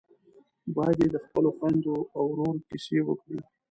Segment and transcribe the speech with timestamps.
[0.75, 3.39] بيا یې د خپلو خويندو او ورور کيسې وکړې.